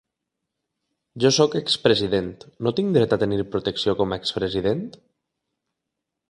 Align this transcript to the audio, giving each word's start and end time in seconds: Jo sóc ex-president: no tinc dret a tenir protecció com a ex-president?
Jo 1.23 1.31
sóc 1.35 1.57
ex-president: 1.59 2.31
no 2.69 2.73
tinc 2.79 2.97
dret 2.97 3.13
a 3.19 3.19
tenir 3.25 3.37
protecció 3.57 3.95
com 4.01 4.17
a 4.17 4.21
ex-president? 4.23 4.83